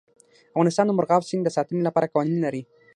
افغانستان 0.53 0.85
د 0.87 0.91
مورغاب 0.97 1.23
سیند 1.29 1.43
د 1.45 1.49
ساتنې 1.57 1.81
لپاره 1.87 2.11
قوانین 2.13 2.39
لري. 2.45 2.61